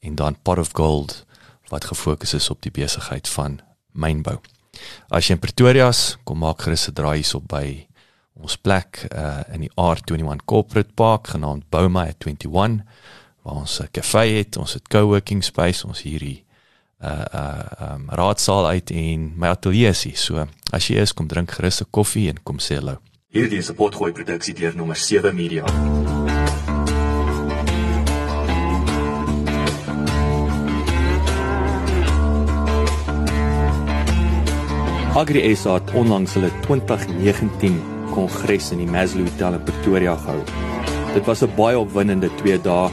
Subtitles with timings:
[0.00, 1.24] en dan Pot of Gold
[1.68, 3.60] wat gefokus is op die besigheid van
[3.92, 4.38] mynbou.
[5.08, 7.86] As jy in Pretoria is, kom maak gerus 'n draai hierop by
[8.40, 12.82] ons plek uh, in die R21 Corporate Park genaamd Bouma 21
[13.42, 16.44] waar ons 'n kafee het, ons het co-working space, ons hierdie
[17.00, 20.24] uh uh um, raadsaal uit en my ateljee is.
[20.24, 23.00] So as jy is, kom drink gerus 'n koffie en kom sê hallo.
[23.32, 25.64] Hierdie is 'n potgooi produksie deur nommer 7 Media.
[35.20, 37.74] Agri SA het onlangs hulle 2019
[38.14, 40.38] kongres in die Maslow Hotel in Pretoria gehou.
[41.12, 42.88] Dit was 'n baie opwindende 2 dae,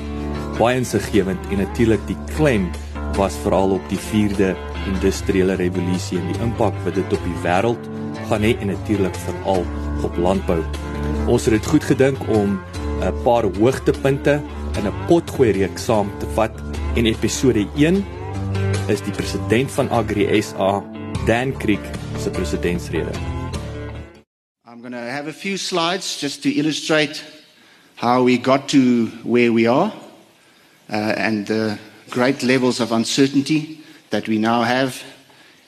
[0.60, 2.68] baie insiggewend en natuurlik die klem
[3.16, 4.56] was veral op die 4de
[4.88, 7.88] industriële revolusie en die impak wat dit op die wêreld
[8.30, 9.64] gaan hê en natuurlik veral
[10.04, 10.60] op landbou.
[11.28, 12.60] Ons het dit goed gedink om
[13.02, 14.42] 'n paar hoogtepunte
[14.78, 16.52] in 'n potgooi reeks saam te vat
[16.96, 18.06] en episode 1
[18.88, 20.84] is die president van Agri SA,
[21.26, 23.12] Dan Creek se presidentsrede.
[24.66, 27.24] I'm going to have a few slides just to illustrate
[27.96, 29.92] how we got to where we are
[30.90, 35.04] uh, and the great levels of uncertainty that we now have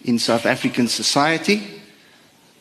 [0.06, 1.62] in South African society.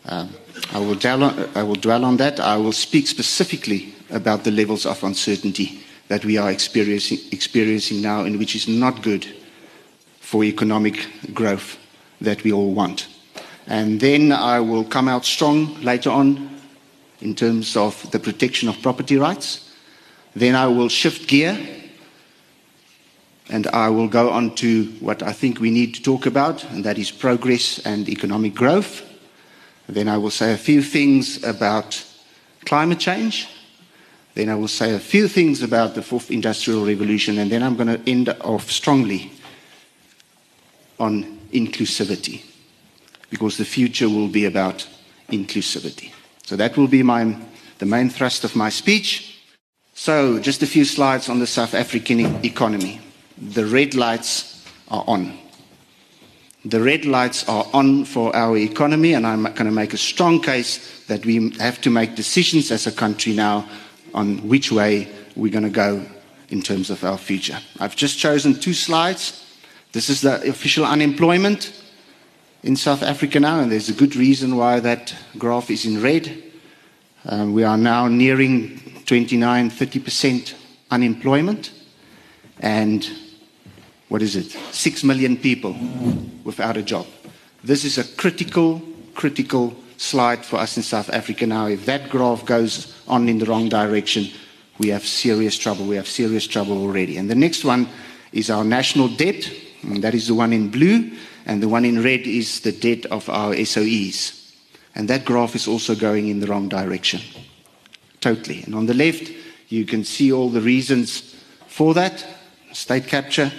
[0.07, 0.31] Um,
[0.73, 2.41] I, will dwell on, I will dwell on that.
[2.41, 8.25] I will speak specifically about the levels of uncertainty that we are experiencing, experiencing now
[8.25, 9.27] and which is not good
[10.21, 11.79] for economic growth
[12.21, 13.07] that we all want.
[13.69, 16.51] And then I will come out strong later on
[17.21, 19.71] in terms of the protection of property rights.
[20.35, 21.59] Then I will shift gear
[23.51, 26.85] and I will go on to what I think we need to talk about, and
[26.85, 29.03] that is progress and economic growth.
[29.89, 32.05] Then I will say a few things about
[32.67, 33.49] climate change.
[34.35, 37.75] Then I will say a few things about the fourth industrial revolution, and then I'm
[37.75, 39.33] going to end off strongly
[41.01, 42.43] on inclusivity,
[43.31, 44.87] because the future will be about
[45.31, 46.13] inclusivity.
[46.45, 47.37] So that will be my,
[47.79, 49.43] the main thrust of my speech.
[49.95, 53.01] So, just a few slides on the South African economy.
[53.37, 55.37] The red lights are on.
[56.65, 60.41] The red lights are on for our economy, and I'm going to make a strong
[60.41, 63.69] case that we have to make decisions as a country now
[64.15, 66.05] on which way we're going to go
[66.49, 67.59] in terms of our future.
[67.79, 69.45] I've just chosen two slides.
[69.93, 71.73] This is the official unemployment
[72.63, 76.43] in South Africa now, and there's a good reason why that graph is in red.
[77.25, 80.55] Um, we are now nearing 29, 30%
[80.91, 81.73] unemployment,
[82.61, 83.09] and
[84.09, 84.51] what is it?
[84.73, 85.77] Six million people
[86.45, 87.07] without a job.
[87.63, 88.83] This is a critical,
[89.15, 91.67] critical slide for us in South Africa now.
[91.67, 94.29] If that graph goes on in the wrong direction,
[94.79, 95.85] we have serious trouble.
[95.85, 97.17] We have serious trouble already.
[97.17, 97.89] And the next one
[98.33, 99.51] is our national debt.
[99.83, 101.13] And that is the one in blue.
[101.47, 104.35] And the one in red is the debt of our SOEs.
[104.95, 107.21] And that graph is also going in the wrong direction.
[108.21, 108.63] Totally.
[108.65, 109.31] And on the left,
[109.69, 112.27] you can see all the reasons for that.
[112.73, 113.53] State capture,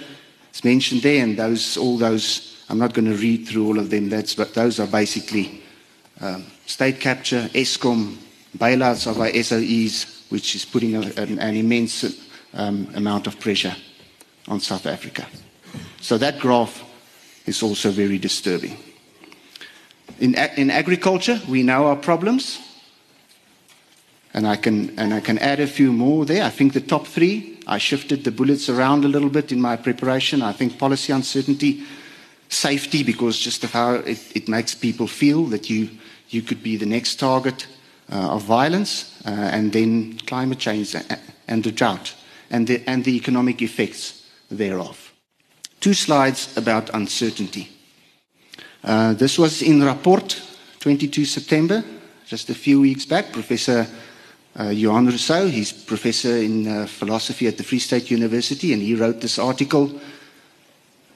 [0.50, 3.90] it's mentioned there, and those, all those, I'm not going to read through all of
[3.90, 5.62] them, that's, but those are basically
[6.20, 8.16] um, state capture, Eskom,
[8.56, 12.04] bailouts of our SOEs, which is putting a, an, an, immense
[12.54, 13.74] um, amount of pressure
[14.48, 15.26] on South Africa.
[16.00, 16.82] So that graph
[17.46, 18.76] is also very disturbing.
[20.18, 22.58] In, in agriculture, we know our problems,
[24.34, 26.44] and I, can, and I can add a few more there.
[26.44, 29.76] I think the top three, I shifted the bullets around a little bit in my
[29.76, 30.42] preparation.
[30.42, 31.82] I think policy uncertainty,
[32.48, 35.88] safety, because just of how it, it makes people feel that you,
[36.28, 37.66] you could be the next target
[38.12, 40.94] uh, of violence, uh, and then climate change
[41.48, 42.14] and the drought,
[42.50, 45.09] and the, and the economic effects thereof.
[45.80, 47.70] Two slides about uncertainty.
[48.84, 50.22] Uh, this was in Rapport,
[50.78, 51.82] 22 September,
[52.26, 53.32] just a few weeks back.
[53.32, 53.86] Professor
[54.58, 58.94] uh, Johan Rousseau, he's professor in uh, philosophy at the Free State University, and he
[58.94, 59.90] wrote this article.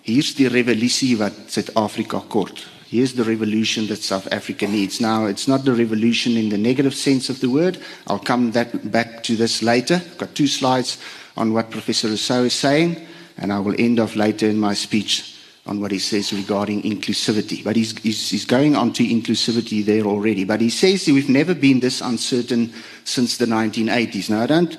[0.03, 2.65] Here's the revolution wat Suid-Afrika kort.
[2.89, 5.01] Here's the revolution that South Africa needs.
[5.01, 7.79] Now, it's not the revolution in the negative sense of the word.
[8.07, 9.97] I'll come that, back to this later.
[9.97, 10.99] I've got two slides
[11.37, 13.07] on what Professor Rousseau is saying.
[13.37, 15.35] And I will end off later in my speech
[15.67, 17.65] on what he says regarding inclusivity.
[17.65, 20.45] But he's, he's, he's, going on to inclusivity there already.
[20.45, 22.73] But he says we've never been this uncertain
[23.05, 24.29] since the 1980s.
[24.29, 24.77] Now, I don't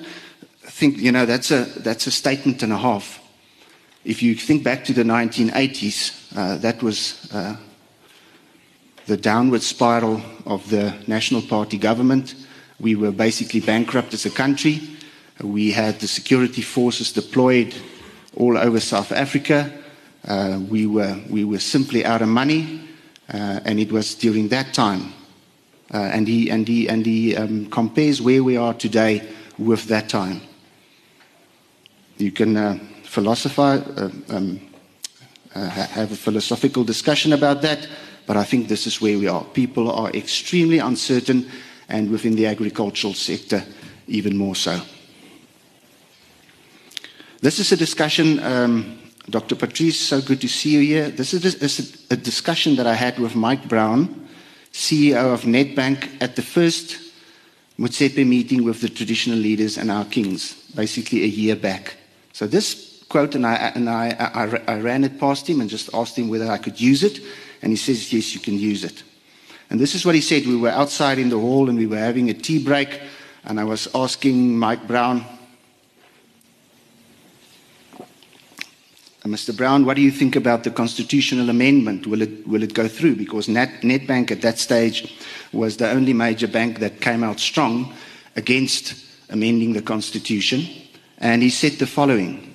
[0.62, 3.20] think, you know, that's a, that's a statement and a half.
[4.04, 7.56] If you think back to the 1980s, uh, that was uh,
[9.06, 12.36] the downward spiral of the National Party government.
[12.78, 14.80] We were basically bankrupt as a country.
[15.40, 17.74] We had the security forces deployed
[18.36, 19.72] all over South Africa.
[20.26, 22.80] Uh, we, were, we were simply out of money,
[23.32, 25.12] uh, and it was during that time.
[25.92, 29.26] Uh, and he, and he, and he um, compares where we are today
[29.58, 30.40] with that time.
[32.18, 34.60] You can uh, philosophize, uh, um,
[35.54, 37.86] uh, have a philosophical discussion about that,
[38.26, 39.44] but I think this is where we are.
[39.44, 41.48] People are extremely uncertain,
[41.88, 43.62] and within the agricultural sector,
[44.08, 44.80] even more so.
[47.46, 48.98] This is a discussion, um,
[49.30, 49.54] Dr.
[49.54, 51.10] Patrice, so good to see you here.
[51.10, 54.28] This is a discussion that I had with Mike Brown,
[54.72, 56.98] CEO of Nedbank, at the first
[57.78, 61.94] Motsepe meeting with the traditional leaders and our kings, basically a year back.
[62.32, 65.88] So this quote, and I, and I, I, I ran it past him and just
[65.94, 67.20] asked him whether I could use it,
[67.62, 69.04] and he says, yes, you can use it.
[69.70, 70.46] And this is what he said.
[70.46, 73.00] We were outside in the hall and we were having a tea break,
[73.44, 75.24] and I was asking Mike Brown,
[79.26, 79.56] Mr.
[79.56, 82.06] Brown, what do you think about the constitutional amendment?
[82.06, 83.16] Will it, will it go through?
[83.16, 85.14] Because Net, Nedbank at that stage
[85.52, 87.92] was the only major bank that came out strong
[88.36, 88.94] against
[89.30, 90.66] amending the constitution.
[91.18, 92.54] And he said the following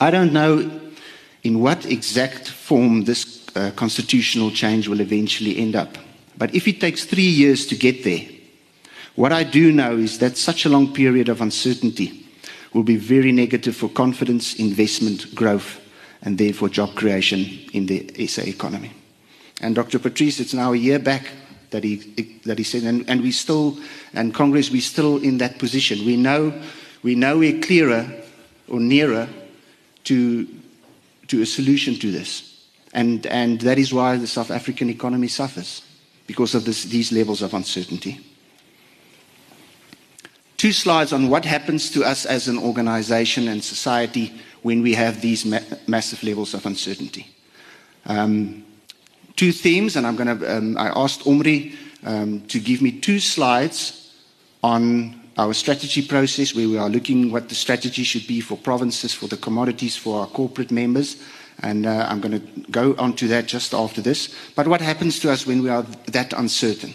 [0.00, 0.70] I don't know
[1.42, 5.96] in what exact form this uh, constitutional change will eventually end up.
[6.36, 8.20] But if it takes three years to get there,
[9.14, 12.25] what I do know is that such a long period of uncertainty
[12.76, 15.80] will be very negative for confidence, investment, growth,
[16.20, 17.40] and therefore job creation
[17.72, 18.92] in the SA economy.
[19.62, 19.98] And Dr.
[19.98, 21.30] Patrice, it's now a year back
[21.70, 21.96] that he,
[22.44, 23.78] that he said, and, and we still,
[24.12, 26.04] and Congress, we're still in that position.
[26.04, 26.52] We know,
[27.02, 28.12] we know we're clearer
[28.68, 29.26] or nearer
[30.04, 30.46] to,
[31.28, 32.66] to a solution to this.
[32.92, 35.80] And, and that is why the South African economy suffers,
[36.26, 38.20] because of these levels of uncertainty
[40.56, 44.32] two slides on what happens to us as an organization and society
[44.62, 47.26] when we have these ma- massive levels of uncertainty.
[48.06, 48.64] Um,
[49.36, 51.74] two themes, and I'm going to, um, I asked Omri
[52.04, 54.12] um, to give me two slides
[54.62, 59.12] on our strategy process where we are looking what the strategy should be for provinces,
[59.12, 61.22] for the commodities, for our corporate members.
[61.62, 64.34] And uh, I'm going to go on to that just after this.
[64.54, 66.94] But what happens to us when we are that uncertain?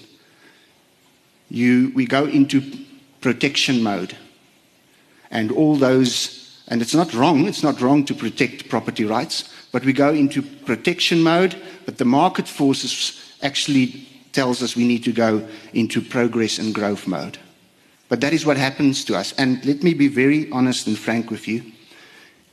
[1.49, 2.61] You, we go into
[3.21, 4.17] protection mode.
[5.29, 9.85] And all those, and it's not wrong, it's not wrong to protect property rights, but
[9.85, 15.11] we go into protection mode, but the market forces actually tells us we need to
[15.11, 17.37] go into progress and growth mode.
[18.09, 19.33] But that is what happens to us.
[19.37, 21.63] And let me be very honest and frank with you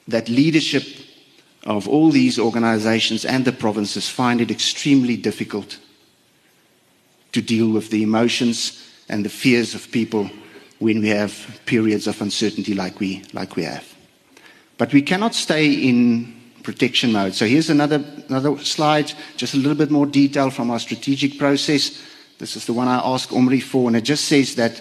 [0.06, 0.84] that leadership
[1.64, 5.78] of all these organizations and the provinces find it extremely difficult
[7.32, 10.30] to deal with the emotions and the fears of people
[10.78, 13.84] when we have periods of uncertainty like we, like we have.
[14.76, 17.34] But we cannot stay in protection mode.
[17.34, 22.00] So here's another, another slide, just a little bit more detail from our strategic process.
[22.38, 24.80] This is the one I asked Omri for, and it just says that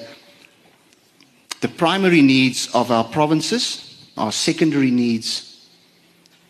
[1.62, 5.68] the primary needs of our provinces are secondary needs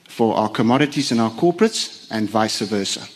[0.08, 3.08] for our commodities and our corporates, and vice versa.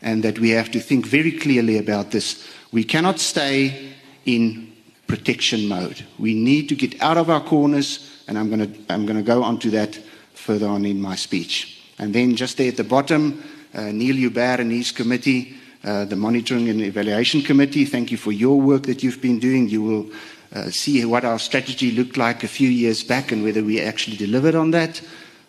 [0.00, 2.48] And that we have to think very clearly about this.
[2.72, 3.92] We cannot stay
[4.24, 4.75] in
[5.06, 6.04] protection mode.
[6.18, 9.22] We need to get out of our corners, and I'm going to I'm going to
[9.22, 9.98] go on to that
[10.34, 11.82] further on in my speech.
[11.98, 13.42] And then just there at the bottom,
[13.74, 18.32] uh, Neil Hubert and his committee, uh, the Monitoring and Evaluation Committee, thank you for
[18.32, 19.68] your work that you've been doing.
[19.68, 20.10] You will
[20.54, 24.16] uh, see what our strategy looked like a few years back and whether we actually
[24.16, 25.00] delivered on that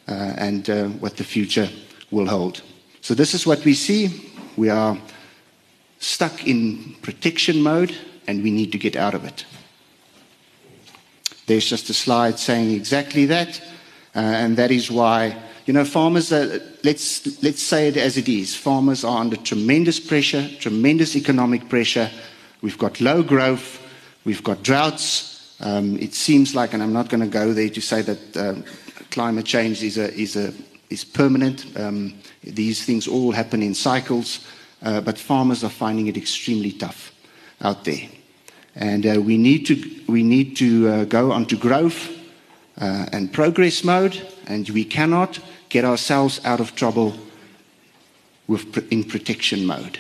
[0.08, 1.70] uh, and uh, what the future
[2.12, 2.62] will hold.
[3.02, 4.32] So, this is what we see.
[4.56, 4.98] We are
[6.00, 7.96] stuck in protection mode
[8.28, 9.46] and we need to get out of it.
[11.48, 13.62] There's just a slide saying exactly that,
[14.16, 18.28] uh, and that is why, you know, farmers, are, let's, let's say it as it
[18.28, 22.12] is, farmers are under tremendous pressure, tremendous economic pressure.
[22.62, 23.82] We've got low growth,
[24.26, 25.56] we've got droughts.
[25.60, 28.56] Um, it seems like, and I'm not going to go there to say that uh,
[29.10, 30.54] climate change is, a, is, a,
[30.90, 31.66] is permanent.
[31.80, 34.46] Um, these things all happen in cycles,
[34.84, 37.12] uh, but farmers are finding it extremely tough
[37.62, 38.08] out there.
[38.78, 39.76] And uh, we need to,
[40.08, 42.18] we need to uh, go on to growth.
[42.80, 47.16] uh, and progress mode, and we cannot get ourselves out of trouble
[48.48, 50.00] with, in protection mode.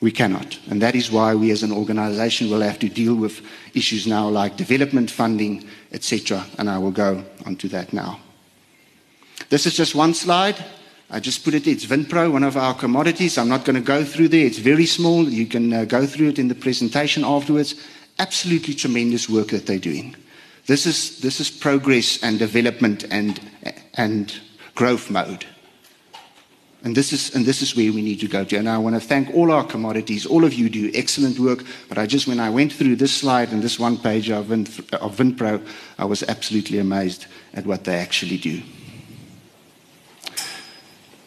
[0.00, 0.58] We cannot.
[0.68, 3.40] And that is why we as an organization will have to deal with
[3.74, 6.44] issues now like development funding, etc.
[6.58, 8.20] And I will go onto that now.
[9.48, 10.62] This is just one slide.
[11.14, 13.36] I just put it, it's Vinpro, one of our commodities.
[13.36, 14.46] I'm not going to go through there.
[14.46, 15.28] It's very small.
[15.28, 17.74] You can uh, go through it in the presentation afterwards.
[18.18, 20.16] Absolutely tremendous work that they're doing.
[20.66, 23.38] This is, this is progress and development and,
[23.92, 24.40] and
[24.74, 25.44] growth mode.
[26.82, 28.56] And this, is, and this is where we need to go to.
[28.56, 30.24] And I want to thank all our commodities.
[30.24, 31.62] All of you do excellent work.
[31.90, 34.62] But I just, when I went through this slide and this one page of, Vin,
[34.94, 35.64] of VinPro,
[35.98, 38.62] I was absolutely amazed at what they actually do.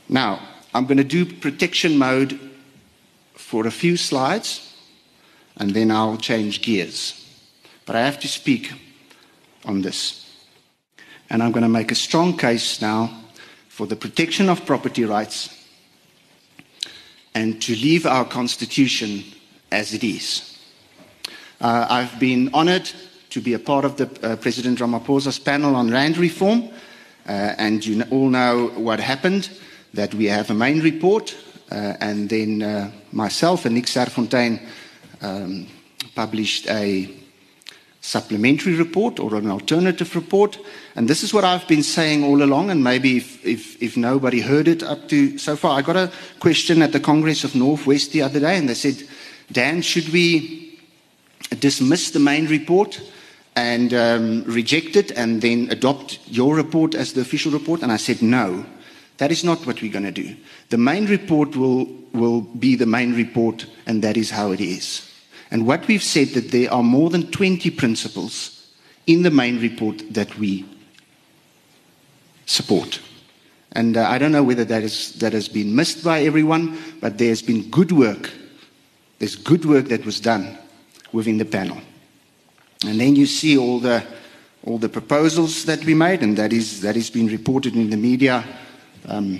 [0.07, 0.39] Now,
[0.73, 2.39] I'm going to do protection mode
[3.33, 4.73] for a few slides,
[5.57, 7.25] and then I'll change gears.
[7.85, 8.71] But I have to speak
[9.65, 10.21] on this.
[11.29, 13.23] And I'm going to make a strong case now
[13.67, 15.49] for the protection of property rights
[17.33, 19.23] and to leave our constitution
[19.71, 20.57] as it is.
[21.59, 22.89] Uh, I've been honored
[23.31, 26.69] to be a part of the uh, President Ramaphosa's panel on land reform,
[27.27, 29.49] uh, and you all know what happened,
[29.95, 31.35] that we have a main report,
[31.71, 34.61] uh, and then uh, myself and Nick Serfontein
[35.21, 35.67] um,
[36.13, 37.09] published a
[38.01, 40.59] supplementary report or an alternative report.
[40.95, 44.41] And this is what I've been saying all along, and maybe if, if, if, nobody
[44.41, 45.79] heard it up to so far.
[45.79, 49.01] I got a question at the Congress of Northwest the other day, and they said,
[49.51, 50.79] Dan, should we
[51.59, 53.01] dismiss the main report
[53.55, 57.81] and um, reject it and then adopt your report as the official report?
[57.81, 58.65] And I said, no.
[59.17, 60.35] That is not what we're going to do.
[60.69, 65.09] The main report will, will be the main report, and that is how it is.
[65.51, 68.67] And what we've said that there are more than 20 principles
[69.07, 70.65] in the main report that we
[72.45, 72.99] support.
[73.71, 77.17] And uh, I don't know whether that, is, that has been missed by everyone, but
[77.17, 78.31] there's been good work.
[79.19, 80.57] There's good work that was done
[81.11, 81.77] within the panel.
[82.85, 84.03] And then you see all the,
[84.63, 87.97] all the proposals that we made, and that is, that is been reported in the
[87.97, 88.43] media
[89.07, 89.39] um,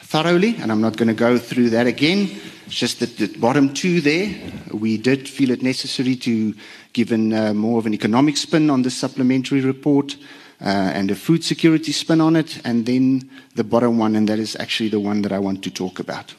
[0.00, 2.30] thoroughly, and I'm not going to go through that again.
[2.66, 4.34] It's just that the bottom two there,
[4.72, 6.54] we did feel it necessary to
[6.92, 10.16] give an, uh, more of an economic spin on the supplementary report
[10.60, 14.38] uh, and a food security spin on it, and then the bottom one, and that
[14.38, 16.34] is actually the one that I want to talk about.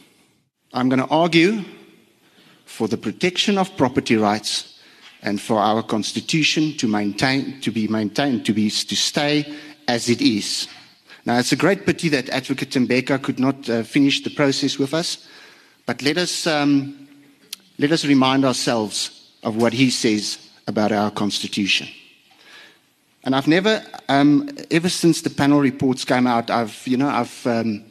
[0.73, 1.63] I'm going to argue
[2.65, 4.79] for the protection of property rights
[5.21, 9.53] and for our constitution to maintain, to be maintained, to be to stay
[9.87, 10.67] as it is.
[11.25, 14.93] Now, it's a great pity that Advocate Tembeka could not uh, finish the process with
[14.93, 15.25] us,
[15.85, 17.07] but let us, um,
[17.79, 20.37] let us remind ourselves of what he says
[20.67, 21.87] about our Constitution.
[23.23, 27.47] And I've never, um, ever since the panel reports came out, I've, you know, I've,
[27.47, 27.85] um,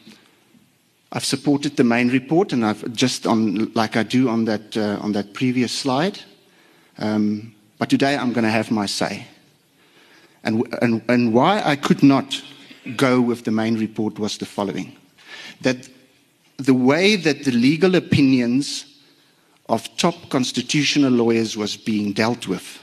[1.10, 4.98] I've supported the main report, and I've just on, like I do on that, uh,
[5.00, 6.20] on that previous slide.
[6.98, 9.26] Um, but today I'm going to have my say.
[10.44, 12.42] And, and, and why I could not
[12.96, 14.96] go with the main report was the following.
[15.60, 15.88] That
[16.56, 18.84] the way that the legal opinions
[19.68, 22.82] of top constitutional lawyers was being dealt with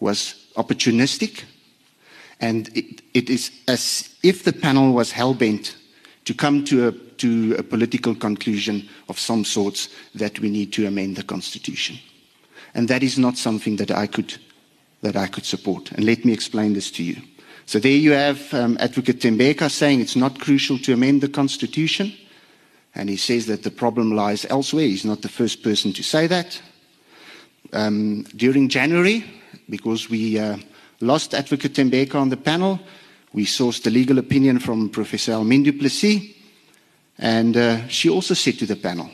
[0.00, 1.44] was opportunistic
[2.40, 5.76] and it, it is as if the panel was hell-bent
[6.24, 10.86] to come to a, to a political conclusion of some sorts that we need to
[10.86, 11.96] amend the constitution.
[12.74, 14.36] And that is not something that i could
[15.02, 15.92] that i could support.
[15.92, 17.16] And let me explain this to you
[17.66, 22.12] so there you have um, Advocate Tembeka saying it's not crucial to amend the Constitution.
[22.94, 24.86] And he says that the problem lies elsewhere.
[24.86, 26.62] He's not the first person to say that.
[27.72, 29.24] Um, during January,
[29.68, 30.56] because we uh,
[31.00, 32.80] lost Advocate Tembeka on the panel,
[33.32, 36.34] we sourced the legal opinion from Professor Elmien du Plessis,
[37.18, 39.10] and uh, she also said to the panel,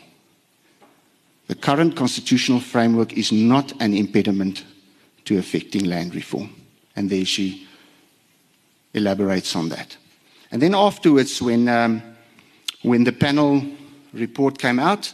[1.49, 4.65] the current constitutional framework is not an impediment
[5.25, 6.51] to effecting land reform.
[6.95, 7.67] And there she
[8.95, 9.97] elaborates on that.
[10.51, 12.03] And then afterwards, when, um,
[12.83, 13.65] when the panel
[14.13, 15.13] report came out,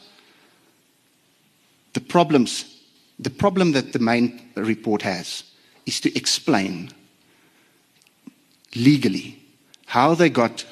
[1.92, 2.82] the problems,
[3.18, 5.44] the problem that the main report has
[5.86, 6.90] is to explain
[8.74, 9.42] legally
[9.86, 10.64] how they got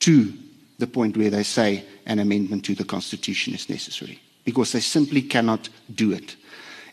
[0.00, 0.32] to
[0.78, 5.22] the point where they say an amendment to the Constitution is necessary, because they simply
[5.22, 6.36] cannot do it.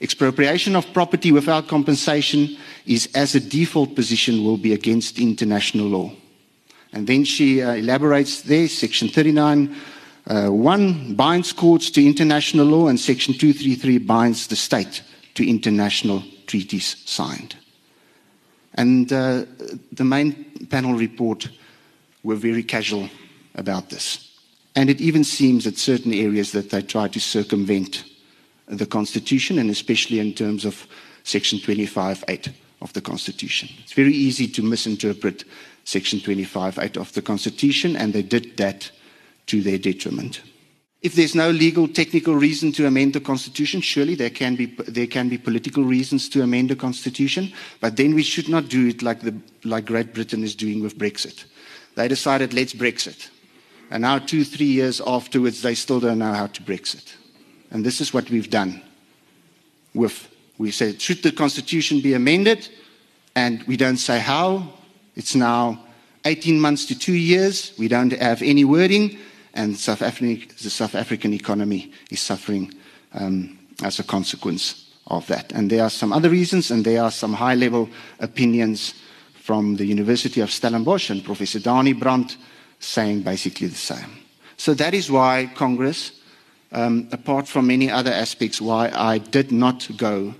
[0.03, 6.11] Expropriation of property without compensation is, as a default position, will be against international law.
[6.91, 9.73] And then she uh, elaborates there, section 39.
[10.27, 15.01] Uh, 1 binds courts to international law, and section 233 binds the state
[15.35, 17.55] to international treaties signed.
[18.73, 19.45] And uh,
[19.93, 21.47] the main panel report
[22.23, 23.09] were very casual
[23.55, 24.29] about this.
[24.75, 28.03] And it even seems at certain areas that they try to circumvent
[28.67, 30.87] the Constitution, and especially in terms of
[31.23, 33.69] Section 25.8 of the Constitution.
[33.81, 35.43] It's very easy to misinterpret
[35.83, 38.91] Section 25.8 of the Constitution, and they did that
[39.47, 40.41] to their detriment.
[41.01, 45.05] If there's no legal technical reason to amend the constitution, surely there can be there
[45.05, 47.51] can be political reasons to amend the constitution,
[47.81, 50.97] but then we should not do it like the like Great Britain is doing with
[50.97, 51.43] Brexit.
[51.95, 53.29] They decided let's Brexit.
[53.91, 57.15] And now two, three years afterwards they still don't know how to Brexit.
[57.73, 58.81] And this is what we've done
[59.93, 62.69] with we said should the constitution be amended?
[63.35, 64.69] And we don't say how.
[65.15, 65.83] It's now
[66.23, 67.73] 18 months to two years.
[67.77, 69.17] We don't have any wording
[69.53, 72.73] and South the South African economy is suffering
[73.13, 75.51] um, as a consequence of that.
[75.51, 77.89] And there are some other reasons, and there are some high level
[78.19, 78.95] opinions
[79.35, 82.37] from the University of Stellenbosch and Professor Dani Brandt
[82.79, 84.17] saying basically the same.
[84.57, 86.19] So that is why Congress,
[86.73, 90.35] um, apart from many other aspects, why I did not go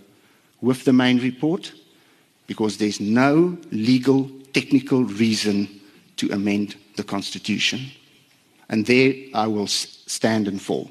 [0.61, 1.73] with the main report,
[2.47, 5.67] because there's no legal, technical reason
[6.17, 7.91] to amend the Constitution
[8.73, 10.89] and there I will stand and fall.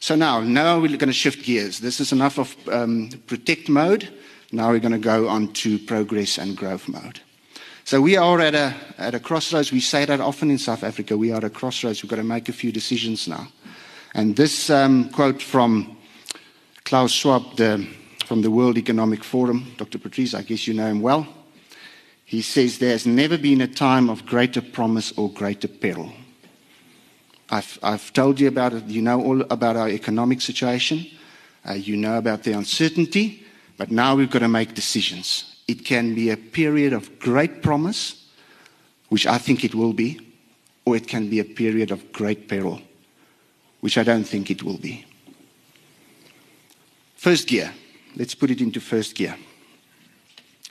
[0.00, 1.80] So now, now we're going to shift gears.
[1.80, 4.08] This is enough of um, protect mode.
[4.52, 7.20] Now we're going to go on to progress and growth mode.
[7.84, 9.72] So we are at a, at a crossroads.
[9.72, 11.16] We say that often in South Africa.
[11.16, 12.02] We are at a crossroads.
[12.02, 13.48] We've got to make a few decisions now.
[14.16, 15.94] And this um, quote from
[16.86, 17.86] Klaus Schwab the,
[18.24, 19.98] from the World Economic Forum, Dr.
[19.98, 21.28] Patrice, I guess you know him well.
[22.24, 26.10] He says, There's never been a time of greater promise or greater peril.
[27.50, 28.84] I've, I've told you about it.
[28.84, 31.06] You know all about our economic situation.
[31.68, 33.44] Uh, you know about the uncertainty.
[33.76, 35.56] But now we've got to make decisions.
[35.68, 38.26] It can be a period of great promise,
[39.10, 40.18] which I think it will be,
[40.86, 42.80] or it can be a period of great peril,
[43.80, 45.04] which I don't think it will be.
[47.16, 47.72] First gear.
[48.16, 49.36] Let's put it into first gear.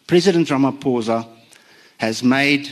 [0.07, 1.27] President Ramaphosa
[1.97, 2.69] has made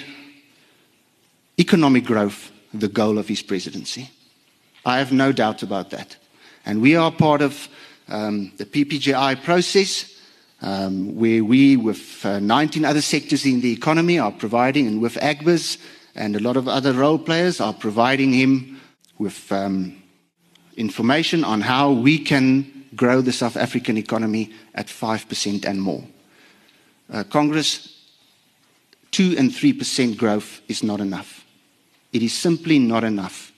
[1.60, 4.10] economic growth the goal of his presidency.
[4.86, 6.17] I have no doubt about that.
[6.65, 7.69] And we are part of
[8.08, 10.19] um, the PPGI process,
[10.62, 15.15] um, where we, with uh, 19 other sectors in the economy, are providing, and with
[15.15, 15.78] Agbiz
[16.15, 18.80] and a lot of other role players, are providing him
[19.17, 20.03] with um,
[20.78, 26.04] information on how we can grow the South African economy at 5% and more.
[27.12, 27.96] Uh, Congress,
[29.12, 31.46] 2 and 3% growth is not enough.
[32.12, 33.53] It is simply not enough.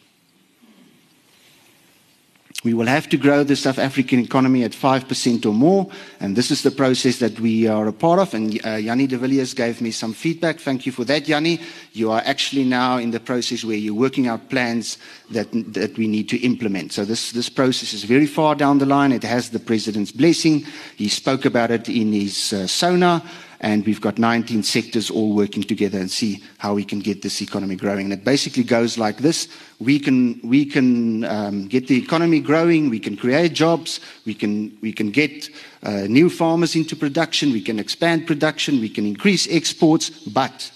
[2.66, 5.88] We will have to grow the South African economy at 5% or more,
[6.20, 8.34] and this is the process that we are a part of.
[8.34, 10.60] And uh, Yanni de Villiers gave me some feedback.
[10.60, 11.62] Thank you for that, Yanni.
[11.94, 14.98] You are actually now in the process where you're working out plans
[15.30, 16.92] that, that we need to implement.
[16.92, 19.12] So this, this process is very far down the line.
[19.12, 20.66] It has the President's blessing.
[20.96, 23.22] He spoke about it in his uh, SONA
[23.62, 27.42] and we've got 19 sectors all working together and see how we can get this
[27.42, 28.06] economy growing.
[28.06, 29.48] And it basically goes like this:
[29.80, 34.78] we can we can um, get the economy growing, we can create jobs, we can
[34.82, 35.50] we can get
[35.84, 40.72] uh, new farmers into production, we can expand production, we can increase exports, but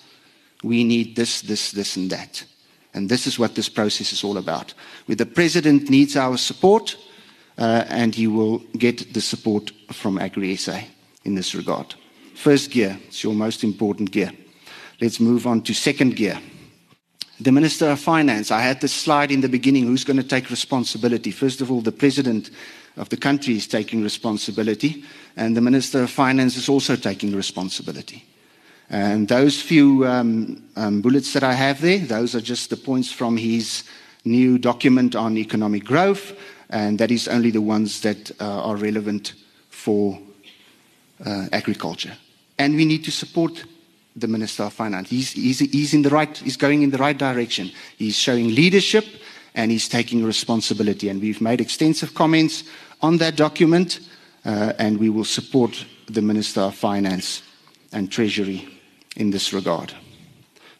[0.63, 2.43] we need this, this, this, and that.
[2.93, 4.73] And this is what this process is all about.
[5.07, 6.97] The president needs our support,
[7.57, 10.79] uh, and he will get the support from Agri SA
[11.23, 11.95] in this regard.
[12.39, 14.31] First gear, it's your most important gear.
[15.01, 16.39] Let's move on to second gear.
[17.41, 20.49] The Minister of Finance, I had this slide in the beginning who's going to take
[20.49, 21.31] responsibility?
[21.31, 22.49] First of all, the President
[22.95, 25.03] of the country is taking responsibility,
[25.35, 28.23] and the Minister of Finance is also taking responsibility.
[28.89, 33.11] And those few um, um, bullets that I have there, those are just the points
[33.11, 33.83] from his
[34.23, 36.31] new document on economic growth,
[36.69, 39.33] and that is only the ones that uh, are relevant
[39.69, 40.17] for
[41.25, 42.13] uh, agriculture
[42.59, 43.63] and we need to support
[44.15, 45.09] the Minister of Finance.
[45.09, 47.71] He's, he's, he's, in the right, he's going in the right direction.
[47.97, 49.05] He's showing leadership
[49.55, 51.07] and he's taking responsibility.
[51.07, 52.65] And we've made extensive comments
[53.01, 54.01] on that document,
[54.43, 57.43] uh, and we will support the Minister of Finance
[57.93, 58.67] and Treasury
[59.15, 59.93] in this regard.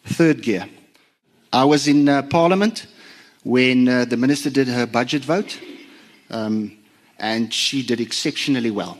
[0.04, 0.68] Third gear.
[1.52, 2.86] I was in uh, Parliament
[3.42, 5.58] when uh, the Minister did her budget vote,
[6.28, 6.76] um,
[7.18, 8.98] and she did exceptionally well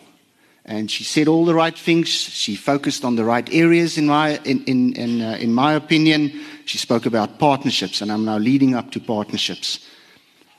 [0.71, 2.07] and she said all the right things.
[2.09, 6.33] She focused on the right areas, in my, in, in, in, uh, in my opinion.
[6.65, 9.85] She spoke about partnerships, and I'm now leading up to partnerships,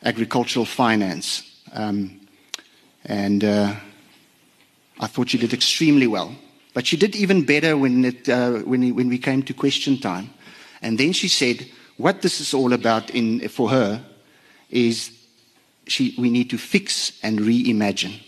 [0.03, 1.49] agricultural finance.
[1.71, 2.19] Um,
[3.05, 3.73] and uh,
[4.99, 6.35] I thought she did extremely well.
[6.73, 10.29] But she did even better when, it, uh, when, when we came to question time.
[10.81, 14.03] And then she said, what this is all about in, for her
[14.69, 15.17] is
[15.87, 18.19] she, we need to fix and reimagine.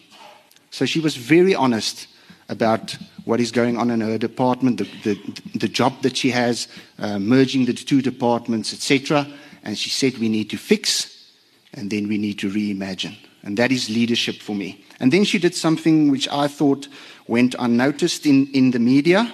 [0.74, 2.08] So she was very honest
[2.50, 6.68] about what is going on in her department, the, the, the job that she has,
[6.98, 9.28] uh, merging the two departments, etc.
[9.64, 11.30] And she said we need to fix
[11.76, 13.16] and then we need to reimagine.
[13.44, 14.84] And that is leadership for me.
[15.00, 16.88] And then she did something which I thought
[17.28, 19.32] went unnoticed in, in the media,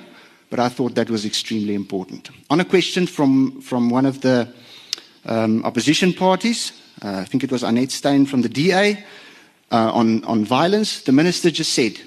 [0.49, 2.32] but I thought that was extremely important.
[2.49, 4.54] On a question from, from one of the
[5.23, 9.06] um, opposition parties, uh, I think it was Annette Steyn from the DA,
[9.71, 11.99] uh, on, on violence, the minister just said,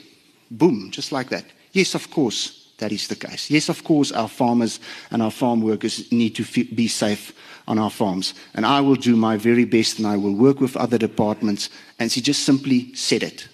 [0.51, 1.45] boom, just like that.
[1.73, 3.51] Yes, of course, that is the case.
[3.51, 7.33] Yes, of course, our farmers and our farm workers need to f- be safe
[7.69, 8.35] on our farms.
[8.55, 11.71] And I will do my very best and I will work with other departments.
[11.99, 13.49] And she just simply said it.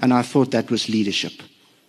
[0.00, 1.42] And I thought that was leadership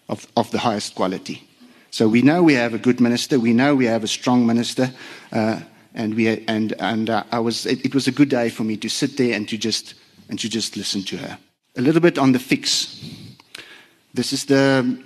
[0.07, 1.47] of, of the highest quality.
[1.91, 3.39] So we know we have a good minister.
[3.39, 4.91] We know we have a strong minister.
[5.31, 5.59] Uh,
[5.93, 8.77] and we, and, and uh, I was, it, it was a good day for me
[8.77, 9.93] to sit there and to just,
[10.29, 11.37] and to just listen to her.
[11.75, 13.01] A little bit on the fix.
[14.13, 14.97] This is the,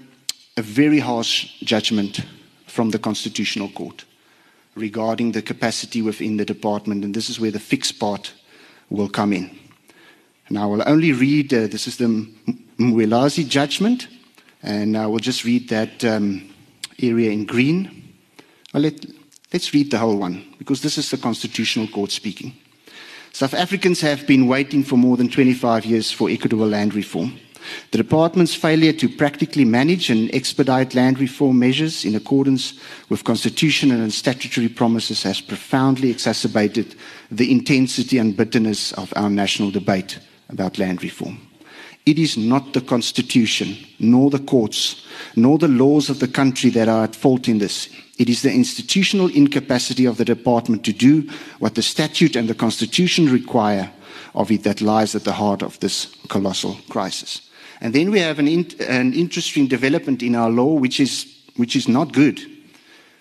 [0.57, 2.21] a very harsh judgment
[2.65, 4.05] from the Constitutional Court
[4.75, 8.33] regarding the capacity within the department, and this is where the fix part
[8.89, 9.49] will come in.
[10.49, 12.27] And I will only read, uh, this is the
[12.77, 14.07] Mwelase judgment,
[14.61, 16.53] and I will just read that um,
[16.99, 18.13] area in green.
[18.73, 19.05] Let,
[19.51, 22.53] let's read the whole one, because this is the Constitutional Court speaking.
[23.37, 27.39] South Africans have been waiting for more than 25 years for equitable land reform.
[27.91, 32.73] The department's failure to practically manage and expedite land reform measures in accordance
[33.09, 36.95] with constitutional and statutory promises has profoundly exacerbated
[37.29, 40.17] the intensity and bitterness of our national debate
[40.49, 41.39] about land reform.
[42.07, 46.89] It is not the constitution, nor the courts, nor the laws of the country that
[46.89, 47.87] are at fault in this.
[48.17, 52.55] It is the institutional incapacity of the department to do what the statute and the
[52.55, 53.91] constitution require
[54.33, 57.41] of it that lies at the heart of this colossal crisis.
[57.79, 61.75] And then we have an, in, an interesting development in our law, which is, which
[61.75, 62.41] is not good,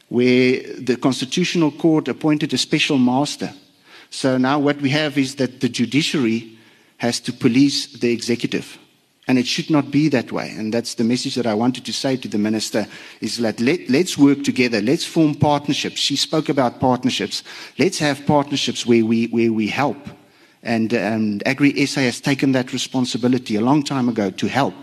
[0.09, 3.53] where the Constitutional Court appointed a special master.
[4.09, 6.57] So now what we have is that the judiciary
[6.99, 8.79] has to police the executive.
[9.29, 10.55] And it should not be that way.
[10.57, 12.87] And that's the message that I wanted to say to the minister
[13.21, 14.81] is that let, let's work together.
[14.81, 15.99] Let's form partnerships.
[15.99, 17.43] She spoke about partnerships.
[17.77, 19.99] Let's have partnerships where we, where we help
[20.67, 24.75] and, and Agri SA has taken that responsibility a long time ago to help.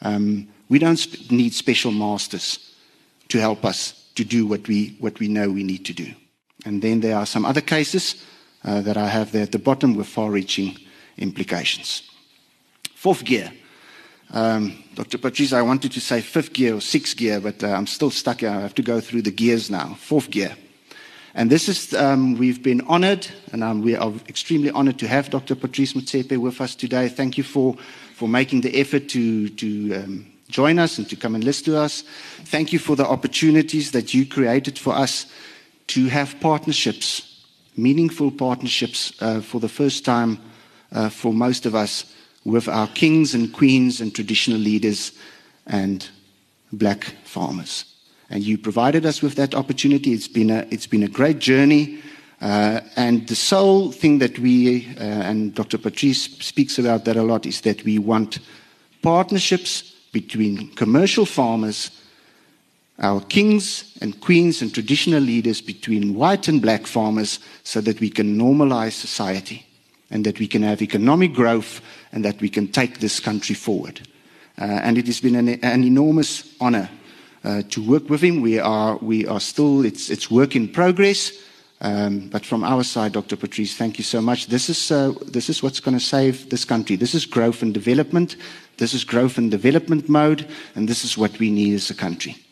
[0.00, 2.74] Um, we don't sp- need special masters
[3.28, 6.14] to help us to do what we, what we know we need to do.
[6.64, 8.24] And then there are some other cases
[8.64, 10.78] uh, that I have there at the bottom with far reaching
[11.18, 12.02] implications.
[12.94, 13.52] Fourth gear.
[14.32, 15.18] Um, Dr.
[15.18, 18.40] Patrice, I wanted to say fifth gear or sixth gear, but uh, I'm still stuck
[18.40, 18.50] here.
[18.50, 19.94] I have to go through the gears now.
[20.00, 20.56] Fourth gear.
[21.34, 25.30] And this is, um, we've been honored, and um, we are extremely honored to have
[25.30, 25.54] Dr.
[25.54, 27.08] Patrice Motsepe with us today.
[27.08, 27.76] Thank you for,
[28.14, 31.78] for making the effort to, to um, join us and to come and listen to
[31.78, 32.02] us.
[32.46, 35.26] Thank you for the opportunities that you created for us
[35.88, 37.44] to have partnerships,
[37.76, 40.38] meaningful partnerships uh, for the first time
[40.90, 42.15] uh, for most of us
[42.46, 45.12] with our kings and queens and traditional leaders
[45.66, 46.08] and
[46.72, 47.96] black farmers
[48.30, 50.12] and you provided us with that opportunity.
[50.12, 52.00] It's been a, it's been a great journey.
[52.40, 55.78] Uh, and the sole thing that we, uh, and Dr.
[55.78, 58.40] Patrice speaks about that a lot, is that we want
[59.00, 61.90] partnerships between commercial farmers,
[62.98, 68.10] our kings and queens and traditional leaders, between white and black farmers, so that we
[68.10, 69.64] can normalize society
[70.10, 71.80] and that we can have economic growth
[72.16, 74.00] and that we can take this country forward.
[74.58, 76.88] Uh, and it has been an, an enormous honor
[77.44, 78.40] uh, to work with him.
[78.40, 81.30] We are, we are still, it's, it's work in progress.
[81.82, 83.36] Um, but from our side, Dr.
[83.36, 84.46] Patrice, thank you so much.
[84.46, 86.96] This is, uh, this is what's going to save this country.
[86.96, 88.36] This is growth and development.
[88.78, 92.45] This is growth and development mode, and this is what we need as a country.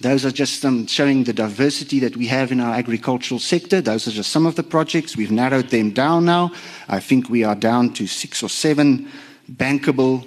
[0.00, 3.80] Those are just showing the diversity that we have in our agricultural sector.
[3.80, 5.16] Those are just some of the projects.
[5.16, 6.52] We've narrowed them down now.
[6.88, 9.10] I think we are down to six or seven
[9.52, 10.26] bankable,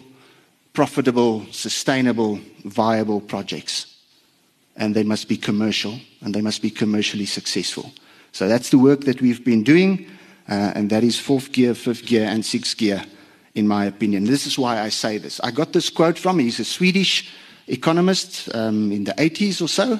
[0.74, 3.94] profitable, sustainable, viable projects
[4.76, 7.92] and they must be commercial and they must be commercially successful.
[8.32, 10.08] So that's the work that we've been doing,
[10.50, 13.04] uh, and that is fourth gear, fifth gear, and sixth gear,
[13.54, 14.24] in my opinion.
[14.24, 15.40] This is why I say this.
[15.42, 16.40] I got this quote from.
[16.40, 17.32] He's a Swedish
[17.68, 20.00] economist um, in the 80s or so,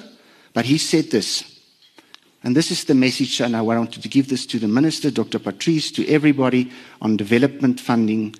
[0.52, 1.44] but he said this.
[2.42, 5.38] And this is the message, and I wanted to give this to the minister, Dr.
[5.38, 8.34] Patrice, to everybody on development funding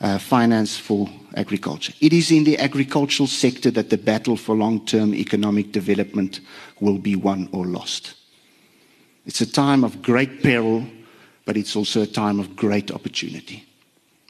[0.00, 1.94] uh, finance for agriculture.
[2.00, 6.40] It is in the agricultural sector that the battle for long term economic development
[6.80, 8.14] will be won or lost.
[9.24, 10.86] It's a time of great peril,
[11.46, 13.64] but it's also a time of great opportunity.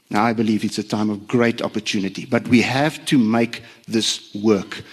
[0.09, 4.33] Now, I believe it's a time of great opportunity, but we have to make this
[4.33, 4.83] work.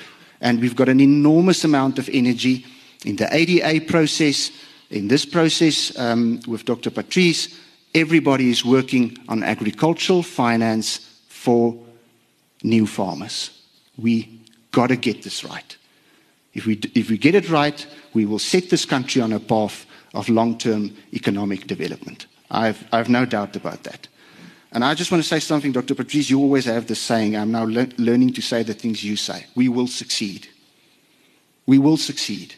[0.40, 2.66] And we've got an enormous amount of energy
[3.04, 4.50] in the ADA process,
[4.90, 6.90] in this process um, with Dr.
[6.90, 7.60] Patrice.
[7.94, 10.98] Everybody is working on agricultural finance
[11.28, 11.78] for
[12.64, 13.50] new farmers.
[13.96, 14.40] We
[14.72, 15.76] got to get this right.
[16.54, 19.86] If we, if we get it right, we will set this country on a path
[20.12, 22.26] of long term economic development.
[22.50, 24.08] I've, I've no doubt about that.
[24.74, 25.94] And I just want to say something, Dr.
[25.94, 26.28] Patrice.
[26.28, 27.36] You always have this saying.
[27.36, 29.46] I'm now le- learning to say the things you say.
[29.54, 30.48] We will succeed.
[31.64, 32.56] We will succeed.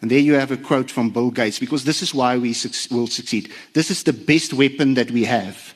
[0.00, 2.94] And there you have a quote from Bill Gates, because this is why we su-
[2.94, 3.52] will succeed.
[3.74, 5.74] This is the best weapon that we have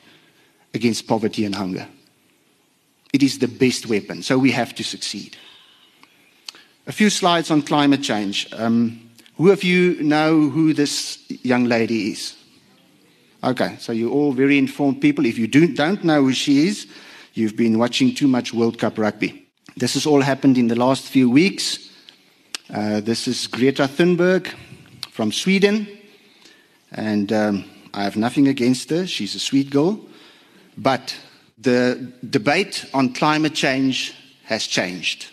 [0.73, 1.87] against poverty and hunger.
[3.13, 5.37] It is the best weapon, so we have to succeed.
[6.87, 8.47] A few slides on climate change.
[8.53, 12.36] Um, who of you know who this young lady is?
[13.47, 15.25] Okay, so you're all very informed people.
[15.25, 16.85] If you do, don't know who she is,
[17.33, 19.47] you've been watching too much World Cup rugby.
[19.77, 21.89] This has all happened in the last few weeks.
[22.69, 24.53] Uh, this is Greta Thunberg
[25.11, 25.87] from Sweden,
[26.91, 29.07] and um, I have nothing against her.
[29.07, 29.97] She's a sweet girl.
[30.77, 31.15] But
[31.57, 35.27] the debate on climate change has changed.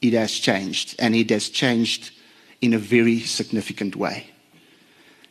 [0.00, 2.10] It has changed, and it has changed
[2.60, 4.26] in a very significant way.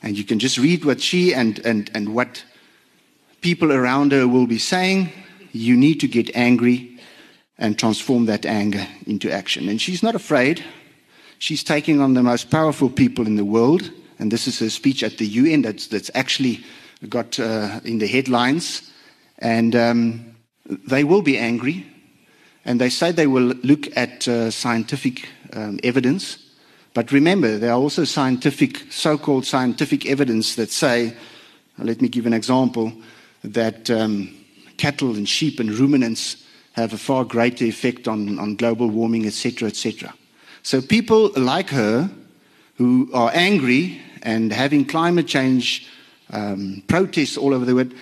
[0.01, 2.43] And you can just read what she and, and, and what
[3.41, 5.11] people around her will be saying.
[5.51, 6.99] You need to get angry
[7.57, 9.69] and transform that anger into action.
[9.69, 10.63] And she's not afraid.
[11.37, 15.03] She's taking on the most powerful people in the world, and this is her speech
[15.03, 16.63] at the UN that's, that's actually
[17.09, 18.91] got uh, in the headlines.
[19.39, 20.35] And um,
[20.65, 21.85] they will be angry,
[22.63, 26.37] and they say they will look at uh, scientific um, evidence.
[26.93, 31.15] But remember, there are also scientific, so called scientific evidence that say,
[31.77, 32.91] let me give an example,
[33.43, 34.35] that um,
[34.77, 39.69] cattle and sheep and ruminants have a far greater effect on, on global warming, etc.,
[39.69, 40.13] etc.
[40.63, 42.09] So people like her
[42.75, 45.87] who are angry and having climate change
[46.31, 47.93] um, protests all over the world,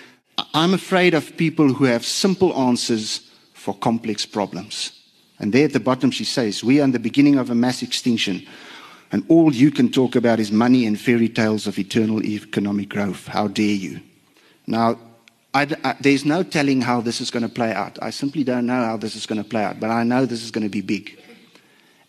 [0.53, 4.91] I'm afraid of people who have simple answers for complex problems.
[5.39, 7.81] And there at the bottom she says, We are in the beginning of a mass
[7.81, 8.45] extinction,
[9.11, 13.27] and all you can talk about is money and fairy tales of eternal economic growth.
[13.27, 14.01] How dare you?
[14.67, 14.99] Now,
[15.53, 17.97] I, I, there's no telling how this is going to play out.
[18.01, 20.43] I simply don't know how this is going to play out, but I know this
[20.43, 21.19] is going to be big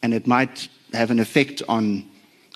[0.03, 2.09] and it might have an effect on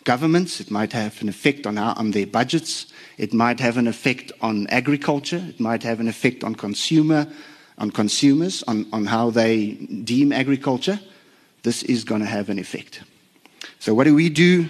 [0.05, 3.87] governments, it might have an effect on, our, on their budgets, it might have an
[3.87, 7.27] effect on agriculture, it might have an effect on consumer,
[7.79, 11.01] on consumers, on, on how they deem agriculture.
[11.63, 13.03] This is going to have an effect.
[13.85, 14.67] So, what do we do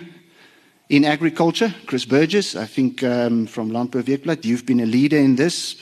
[0.88, 1.72] in agriculture?
[1.86, 5.76] Chris Burgess, I think um, from Landbou Weekblad, you've been a leader in this.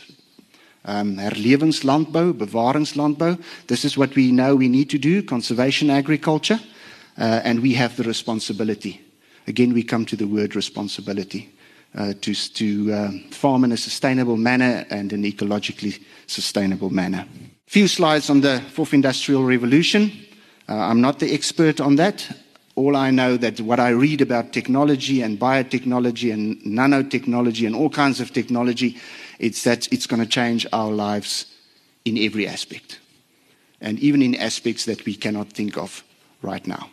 [0.84, 3.42] Um, herlevingslandbou, bewaringslandbou.
[3.68, 6.60] This is what we know we need to do conservation agriculture.
[7.16, 9.00] Uh, and we have the responsibility.
[9.46, 11.54] Again, we come to the word responsibility
[11.94, 17.26] uh, to, to um, farm in a sustainable manner and an ecologically sustainable manner.
[17.66, 20.12] Few slides on the fourth industrial revolution.
[20.68, 22.28] Uh, I'm not the expert on that.
[22.74, 27.90] All I know that what I read about technology and biotechnology and nanotechnology and all
[27.90, 28.96] kinds of technology,
[29.38, 31.46] it's that it's going to change our lives
[32.04, 32.98] in every aspect,
[33.80, 36.02] and even in aspects that we cannot think of
[36.40, 36.88] right now.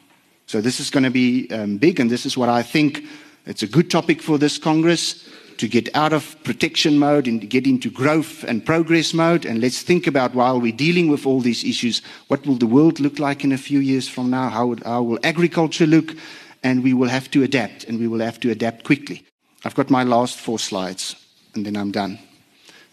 [0.45, 3.03] So this is going to be um, big, and this is what I think.
[3.45, 7.67] It's a good topic for this Congress to get out of protection mode and get
[7.67, 9.45] into growth and progress mode.
[9.45, 13.01] And let's think about while we're dealing with all these issues, what will the world
[13.01, 14.47] look like in a few years from now?
[14.47, 16.15] How, would, how will agriculture look?
[16.63, 19.25] And we will have to adapt, and we will have to adapt quickly.
[19.65, 21.15] I've got my last four slides,
[21.53, 22.19] and then I'm done.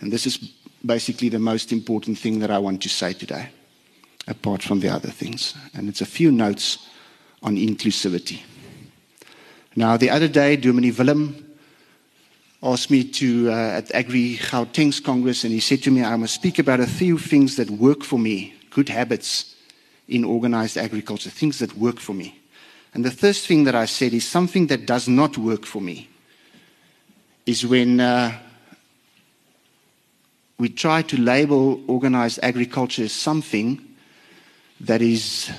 [0.01, 0.37] And this is
[0.85, 3.49] basically the most important thing that I want to say today,
[4.27, 5.55] apart from the other things.
[5.75, 6.89] And it's a few notes
[7.43, 8.43] on inclusivity.
[9.77, 11.46] Now, the other day, Dominie Willem
[12.63, 16.35] asked me to, uh, at Agri Gauteng's Congress, and he said to me, I must
[16.35, 19.55] speak about a few things that work for me, good habits
[20.09, 22.39] in organized agriculture, things that work for me.
[22.95, 26.09] And the first thing that I said is something that does not work for me
[27.45, 28.39] is when uh,
[30.59, 33.81] we try to label organized agriculture as something
[34.81, 35.51] that is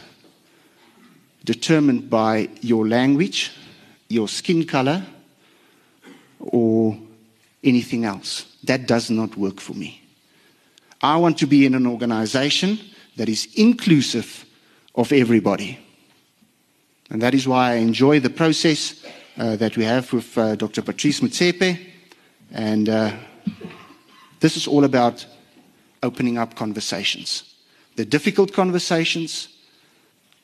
[1.46, 3.52] determined by your language,
[4.10, 5.06] your skin color,
[6.40, 6.98] or
[7.64, 8.58] anything else.
[8.64, 10.02] That does not work for me.
[11.02, 12.80] I want to be in an organization
[13.18, 14.46] that is inclusive
[14.96, 15.80] of everybody.
[17.10, 19.06] And that is why I enjoy the process
[19.38, 20.82] uh, that we have with uh, Dr.
[20.82, 21.80] Patrice Motsepe.
[22.52, 23.12] And uh,
[24.40, 25.26] this is all about
[26.04, 27.56] opening up conversations.
[27.96, 29.50] The difficult conversations,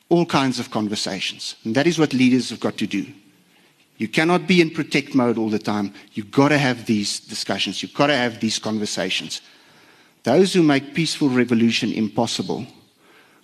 [0.08, 1.56] all kinds of conversations.
[1.64, 3.06] And that is what leaders have got to do.
[3.96, 5.94] You cannot be in protect mode all the time.
[6.12, 7.82] You've got to have these discussions.
[7.82, 9.40] You've got to have these conversations.
[10.24, 12.66] Those who make peaceful revolution impossible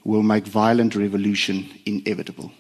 [0.05, 2.51] will make violent revolution inevitable.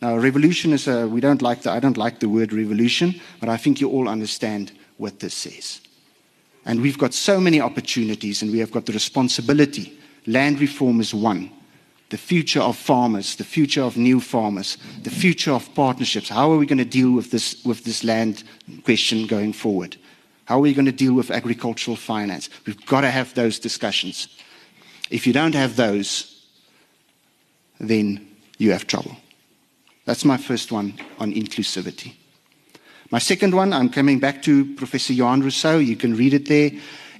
[0.00, 3.48] Now, revolution is a, we don't like the, I don't like the word revolution, but
[3.48, 5.80] I think you all understand what this says.
[6.64, 9.98] And we've got so many opportunities and we have got the responsibility.
[10.26, 11.50] Land reform is one.
[12.10, 16.30] The future of farmers, the future of new farmers, the future of partnerships.
[16.30, 18.44] How are we going to deal with this, with this land
[18.84, 19.96] question going forward?
[20.46, 22.48] How are we going to deal with agricultural finance?
[22.66, 24.28] We've got to have those discussions.
[25.10, 26.46] If you don't have those,
[27.78, 29.16] then you have trouble.
[30.06, 32.14] That's my first one on inclusivity.
[33.10, 35.84] My second one, I'm coming back to Professor Johan Rossouw.
[35.84, 36.70] You can read it there.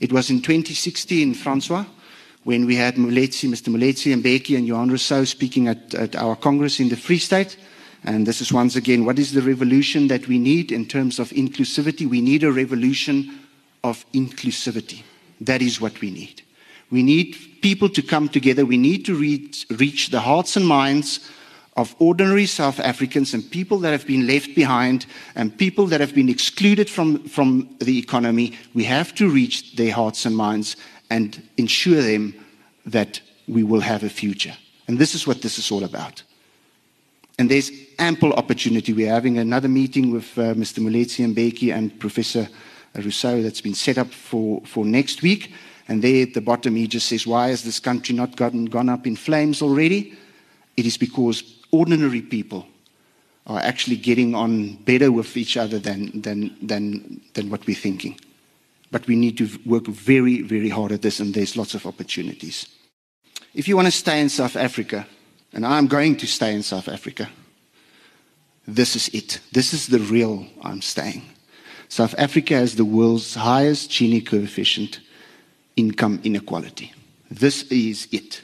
[0.00, 1.84] It was in 2016, Francois,
[2.48, 3.68] when we had Moeletsi, Mr.
[3.68, 7.58] Moeletsi Mbeki and Johan Rossouw speaking at, at our Congress in the Free State.
[8.04, 11.28] And this is once again, what is the revolution that we need in terms of
[11.32, 12.08] inclusivity?
[12.08, 13.38] We need a revolution
[13.84, 15.02] of inclusivity.
[15.42, 16.40] That is what we need.
[16.90, 18.64] We need people to come together.
[18.64, 21.28] We need to reach, reach the hearts and minds
[21.76, 26.14] of ordinary South Africans and people that have been left behind and people that have
[26.14, 30.76] been excluded from, from the economy, we have to reach their hearts and minds
[31.10, 32.34] and ensure them
[32.86, 34.56] that we will have a future.
[34.86, 36.22] And this is what this is all about.
[37.38, 38.92] And there's ample opportunity.
[38.92, 40.80] We're having another meeting with uh, Mr.
[40.80, 42.48] Moeletsi Mbeki and Professor
[42.94, 45.52] Rossouw that's been set up for, for next week.
[45.86, 48.88] And there at the bottom, he just says, Why has this country not gotten, gone
[48.88, 50.18] up in flames already?
[50.76, 52.66] It is because ordinary people
[53.46, 58.18] are actually getting on better with each other than, than, than, than what we're thinking.
[58.90, 62.66] But we need to work very, very hard at this, and there's lots of opportunities.
[63.54, 65.06] If you want to stay in South Africa,
[65.52, 67.28] and I'm going to stay in South Africa,
[68.66, 69.40] this is it.
[69.52, 71.22] This is the real I'm staying.
[71.88, 75.00] South Africa has the world's highest Gini coefficient
[75.76, 76.92] income inequality.
[77.30, 78.42] This is it.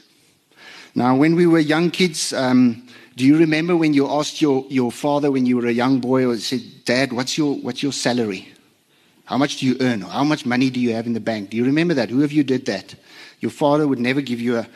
[0.95, 4.91] Now, when we were young kids, um, do you remember when you asked your, your
[4.91, 8.47] father when you were a young boy or said, Dad, what's your, what's your salary?
[9.25, 10.01] How much do you earn?
[10.01, 11.49] How much money do you have in the bank?
[11.49, 12.09] Do you remember that?
[12.09, 12.95] Who of you did that?
[13.39, 14.67] Your father would never give you an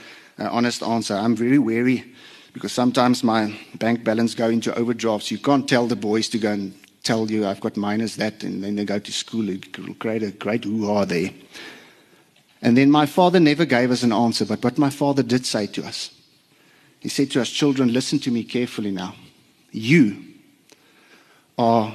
[0.48, 1.16] honest answer.
[1.16, 2.06] I'm very wary
[2.54, 5.32] because sometimes my bank balance go into overdrafts.
[5.32, 8.64] You can't tell the boys to go and tell you I've got minus that, and
[8.64, 9.46] then they go to school.
[9.46, 11.32] Will create a great hoo-ha there.
[12.62, 15.68] And then my father never gave us an answer, but what my father did say
[15.68, 16.12] to us,
[17.00, 19.16] he said to us, Children, listen to me carefully now.
[19.72, 20.26] You
[21.58, 21.94] are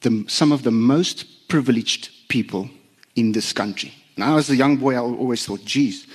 [0.00, 2.70] the, some of the most privileged people
[3.16, 3.92] in this country.
[4.16, 6.06] Now, as a young boy, I always thought, geez,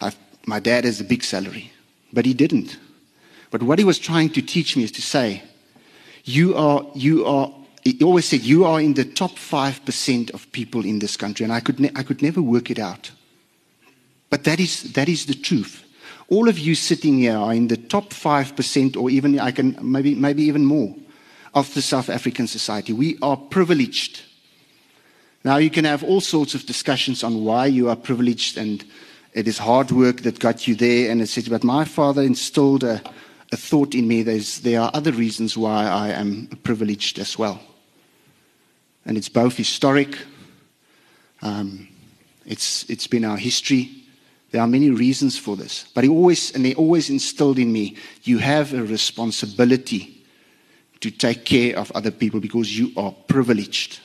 [0.00, 1.72] I've, my dad has a big salary.
[2.12, 2.78] But he didn't.
[3.50, 5.42] But what he was trying to teach me is to say,
[6.24, 7.52] you are, you are,
[7.82, 11.44] he always said, you are in the top 5% of people in this country.
[11.44, 13.10] And I could, ne- I could never work it out.
[14.30, 15.84] But that is, that is the truth.
[16.28, 20.14] All of you sitting here are in the top 5%, or even I can maybe,
[20.14, 20.94] maybe even more,
[21.54, 22.92] of the South African society.
[22.92, 24.22] We are privileged.
[25.44, 28.84] Now, you can have all sorts of discussions on why you are privileged, and
[29.32, 31.50] it is hard work that got you there, and etc.
[31.50, 33.00] But my father instilled a,
[33.52, 37.60] a thought in me there are other reasons why I am privileged as well.
[39.06, 40.18] And it's both historic,
[41.42, 41.88] um,
[42.46, 43.90] it's, it's been our history,
[44.50, 45.84] there are many reasons for this.
[45.94, 50.13] But he always, and he always instilled in me, you have a responsibility
[51.04, 54.00] to take care of other people because you are privileged.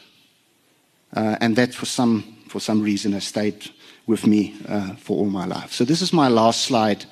[1.16, 3.72] Uh, and that for some, for some reason has stayed
[4.06, 5.72] with me uh, for all my life.
[5.72, 7.06] So this is my last slide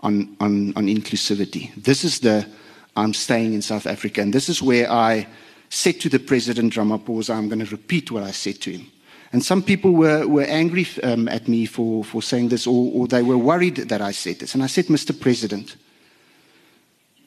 [0.00, 1.72] on, on, on inclusivity.
[1.76, 2.44] This is the,
[2.96, 4.22] I'm staying in South Africa.
[4.22, 5.28] And this is where I
[5.70, 8.90] said to the President Ramaphosa, I'm going to repeat what I said to him.
[9.32, 13.06] And some people were, were angry um, at me for, for saying this, or, or
[13.06, 14.54] they were worried that I said this.
[14.54, 15.18] And I said, Mr.
[15.18, 15.76] President,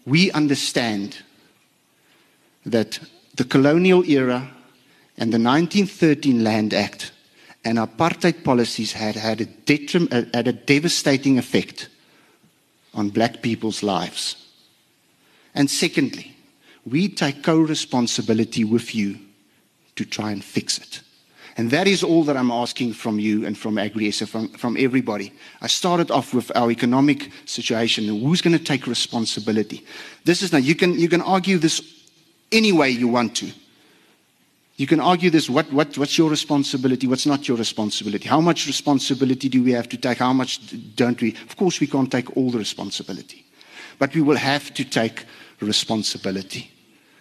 [0.06, 1.22] we understand
[2.66, 3.00] that
[3.36, 4.50] the colonial era
[5.18, 7.12] and the 1913 Land Act
[7.64, 11.90] and apartheid policies had had a, uh, had a devastating effect
[12.94, 14.36] on black people's lives.
[15.54, 16.36] And secondly,
[16.86, 19.20] we take co responsibility with you
[19.96, 21.02] to try and fix it.
[21.58, 25.34] And that is all that I'm asking from you and from AgriSA, from, from everybody.
[25.62, 29.86] I started off with our economic situation and who's going to take responsibility.
[30.24, 32.01] This is now, you can, you can argue this
[32.52, 33.52] any way you want to.
[34.78, 38.28] You can argue this what, what, what's your responsibility, what's not your responsibility.
[38.28, 40.60] How much responsibility do we have to take, how much
[40.96, 41.36] don't we?
[41.48, 43.46] Of course, we can't take all the responsibility,
[44.00, 45.26] but we will have to take
[45.60, 46.72] responsibility.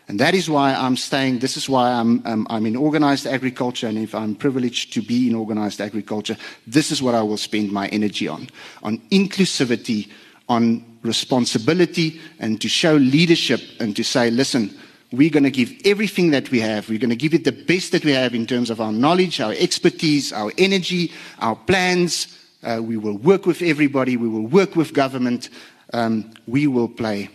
[0.08, 3.86] And that is why I'm staying, this is why I'm, um, I'm in organized agriculture,
[3.86, 7.70] and if I'm privileged to be in organized agriculture, this is what I will spend
[7.70, 8.48] my energy on
[8.82, 10.08] on inclusivity,
[10.48, 14.76] on responsibility, and to show leadership and to say, listen,
[15.12, 16.88] we're going to give everything that we have.
[16.88, 19.40] We're going to give it the best that we have in terms of our knowledge,
[19.40, 22.36] our expertise, our energy, our plans.
[22.62, 24.16] Uh, we will work with everybody.
[24.16, 25.48] We will work with government.
[25.92, 27.30] Um, we will play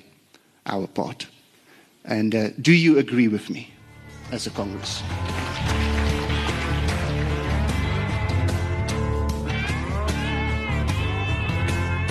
[0.65, 1.28] our part.
[2.05, 3.69] And uh, do you agree with me
[4.32, 5.01] as a Congress?